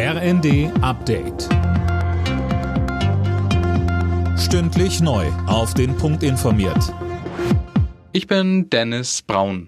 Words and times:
RND 0.00 0.70
Update. 0.80 1.48
Stündlich 4.38 5.00
neu. 5.00 5.26
Auf 5.48 5.74
den 5.74 5.96
Punkt 5.96 6.22
informiert. 6.22 6.94
Ich 8.12 8.28
bin 8.28 8.70
Dennis 8.70 9.22
Braun. 9.22 9.66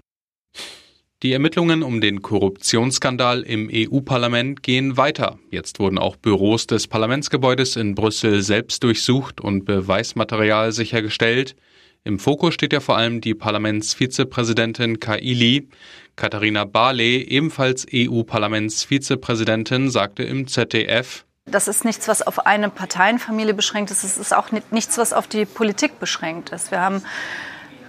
Die 1.21 1.33
Ermittlungen 1.33 1.83
um 1.83 1.99
den 1.99 2.21
Korruptionsskandal 2.21 3.41
im 3.41 3.69
EU-Parlament 3.69 4.63
gehen 4.63 4.95
weiter. 4.95 5.37
Jetzt 5.49 5.81
wurden 5.81 5.97
auch 5.97 6.15
Büros 6.15 6.65
des 6.65 6.87
Parlamentsgebäudes 6.87 7.75
in 7.75 7.93
Brüssel 7.93 8.41
selbst 8.41 8.85
durchsucht 8.85 9.41
und 9.41 9.65
Beweismaterial 9.65 10.71
sichergestellt. 10.71 11.57
Im 12.03 12.17
Fokus 12.17 12.55
steht 12.55 12.73
ja 12.73 12.79
vor 12.79 12.97
allem 12.97 13.21
die 13.21 13.35
Parlamentsvizepräsidentin 13.35 14.99
Kaili. 14.99 15.69
Katharina 16.15 16.65
Barley, 16.65 17.21
ebenfalls 17.21 17.85
EU-Parlamentsvizepräsidentin, 17.93 19.91
sagte 19.91 20.23
im 20.23 20.47
ZDF, 20.47 21.25
das 21.45 21.67
ist 21.67 21.85
nichts, 21.85 22.07
was 22.07 22.21
auf 22.21 22.45
eine 22.45 22.69
Parteienfamilie 22.69 23.53
beschränkt 23.53 23.91
ist. 23.91 24.03
Es 24.03 24.17
ist 24.17 24.33
auch 24.33 24.49
nichts, 24.71 24.97
was 24.97 25.11
auf 25.11 25.27
die 25.27 25.45
Politik 25.45 25.99
beschränkt 25.99 26.49
ist. 26.49 26.71
Wir 26.71 26.81
haben 26.81 27.03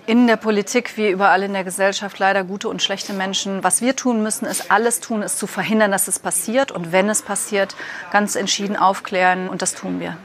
in 0.06 0.26
der 0.26 0.36
Politik 0.36 0.96
wie 0.96 1.08
überall 1.08 1.42
in 1.42 1.52
der 1.52 1.64
Gesellschaft 1.64 2.18
leider 2.18 2.44
gute 2.44 2.68
und 2.68 2.82
schlechte 2.82 3.12
Menschen. 3.12 3.62
Was 3.62 3.80
wir 3.80 3.94
tun 3.94 4.22
müssen, 4.22 4.46
ist 4.46 4.70
alles 4.70 5.00
tun, 5.00 5.22
ist 5.22 5.38
zu 5.38 5.46
verhindern, 5.46 5.90
dass 5.90 6.08
es 6.08 6.18
passiert. 6.18 6.72
Und 6.72 6.92
wenn 6.92 7.08
es 7.08 7.22
passiert, 7.22 7.76
ganz 8.10 8.36
entschieden 8.36 8.76
aufklären. 8.76 9.48
Und 9.48 9.62
das 9.62 9.74
tun 9.74 10.00
wir. 10.00 10.16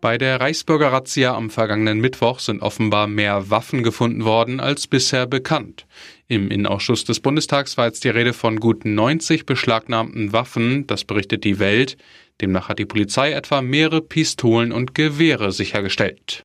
Bei 0.00 0.16
der 0.16 0.40
Reichsbürger-Razzia 0.40 1.34
am 1.34 1.50
vergangenen 1.50 1.98
Mittwoch 1.98 2.38
sind 2.38 2.62
offenbar 2.62 3.08
mehr 3.08 3.50
Waffen 3.50 3.82
gefunden 3.82 4.24
worden 4.24 4.60
als 4.60 4.86
bisher 4.86 5.26
bekannt. 5.26 5.86
Im 6.28 6.52
Innenausschuss 6.52 7.04
des 7.04 7.18
Bundestags 7.18 7.76
war 7.76 7.86
jetzt 7.86 8.04
die 8.04 8.08
Rede 8.08 8.32
von 8.32 8.60
gut 8.60 8.84
90 8.84 9.44
beschlagnahmten 9.44 10.32
Waffen, 10.32 10.86
das 10.86 11.04
berichtet 11.04 11.42
die 11.42 11.58
Welt. 11.58 11.96
Demnach 12.40 12.68
hat 12.68 12.78
die 12.78 12.86
Polizei 12.86 13.32
etwa 13.32 13.60
mehrere 13.60 14.00
Pistolen 14.00 14.70
und 14.70 14.94
Gewehre 14.94 15.50
sichergestellt. 15.50 16.44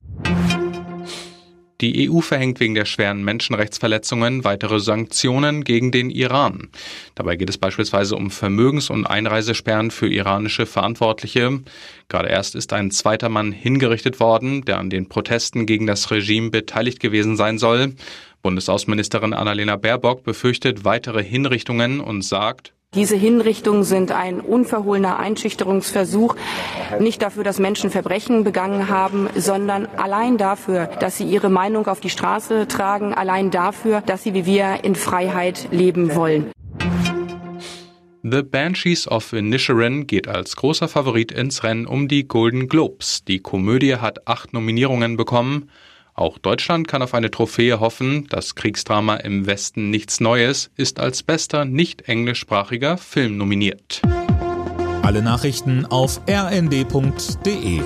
Die 1.84 2.08
EU 2.10 2.22
verhängt 2.22 2.60
wegen 2.60 2.74
der 2.74 2.86
schweren 2.86 3.22
Menschenrechtsverletzungen 3.24 4.42
weitere 4.42 4.80
Sanktionen 4.80 5.64
gegen 5.64 5.92
den 5.92 6.08
Iran. 6.08 6.68
Dabei 7.14 7.36
geht 7.36 7.50
es 7.50 7.58
beispielsweise 7.58 8.16
um 8.16 8.30
Vermögens- 8.30 8.88
und 8.88 9.04
Einreisesperren 9.04 9.90
für 9.90 10.08
iranische 10.08 10.64
Verantwortliche. 10.64 11.60
Gerade 12.08 12.30
erst 12.30 12.54
ist 12.54 12.72
ein 12.72 12.90
zweiter 12.90 13.28
Mann 13.28 13.52
hingerichtet 13.52 14.18
worden, 14.18 14.64
der 14.64 14.78
an 14.78 14.88
den 14.88 15.10
Protesten 15.10 15.66
gegen 15.66 15.86
das 15.86 16.10
Regime 16.10 16.48
beteiligt 16.48 17.00
gewesen 17.00 17.36
sein 17.36 17.58
soll. 17.58 17.92
Bundesaußenministerin 18.40 19.34
Annalena 19.34 19.76
Baerbock 19.76 20.24
befürchtet 20.24 20.86
weitere 20.86 21.22
Hinrichtungen 21.22 22.00
und 22.00 22.22
sagt, 22.22 22.72
diese 22.94 23.16
Hinrichtungen 23.16 23.84
sind 23.84 24.12
ein 24.12 24.40
unverhohlener 24.40 25.18
Einschüchterungsversuch, 25.18 26.36
nicht 27.00 27.22
dafür, 27.22 27.44
dass 27.44 27.58
Menschen 27.58 27.90
Verbrechen 27.90 28.44
begangen 28.44 28.88
haben, 28.88 29.28
sondern 29.36 29.86
allein 29.96 30.38
dafür, 30.38 30.86
dass 31.00 31.16
sie 31.16 31.24
ihre 31.24 31.50
Meinung 31.50 31.86
auf 31.86 32.00
die 32.00 32.10
Straße 32.10 32.68
tragen, 32.68 33.14
allein 33.14 33.50
dafür, 33.50 34.00
dass 34.00 34.22
sie 34.22 34.34
wie 34.34 34.46
wir 34.46 34.84
in 34.84 34.94
Freiheit 34.94 35.68
leben 35.70 36.14
wollen. 36.14 36.50
The 38.22 38.42
Banshees 38.42 39.06
of 39.06 39.34
Inisherin 39.34 40.06
geht 40.06 40.28
als 40.28 40.56
großer 40.56 40.88
Favorit 40.88 41.30
ins 41.30 41.62
Rennen 41.62 41.86
um 41.86 42.08
die 42.08 42.26
Golden 42.26 42.68
Globes. 42.68 43.22
Die 43.24 43.40
Komödie 43.40 43.96
hat 43.96 44.26
acht 44.26 44.54
Nominierungen 44.54 45.18
bekommen. 45.18 45.68
Auch 46.14 46.38
Deutschland 46.38 46.86
kann 46.86 47.02
auf 47.02 47.12
eine 47.12 47.30
Trophäe 47.30 47.80
hoffen. 47.80 48.26
Das 48.28 48.54
Kriegsdrama 48.54 49.16
im 49.16 49.46
Westen 49.46 49.90
nichts 49.90 50.20
Neues 50.20 50.70
ist 50.76 51.00
als 51.00 51.24
bester 51.24 51.64
nicht 51.64 52.08
englischsprachiger 52.08 52.96
Film 52.96 53.36
nominiert. 53.36 54.00
Alle 55.02 55.22
Nachrichten 55.22 55.84
auf 55.84 56.20
rnd.de 56.28 57.82